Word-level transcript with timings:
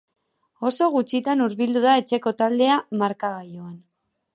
Oso 0.69 0.87
gutxitan 0.95 1.45
hurbildu 1.45 1.85
da 1.85 1.95
etxeko 2.03 2.37
taldea 2.43 2.83
markagailuan. 3.05 3.79